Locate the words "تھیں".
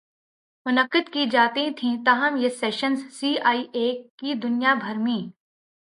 1.77-1.95